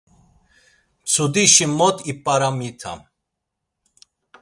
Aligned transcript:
Mtsudişi 1.01 1.65
mot 1.77 1.97
ip̌aramitam. 2.11 2.99